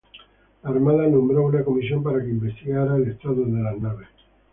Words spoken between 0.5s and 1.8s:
La Armada nombró una